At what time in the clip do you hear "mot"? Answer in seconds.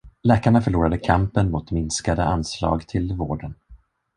1.51-1.71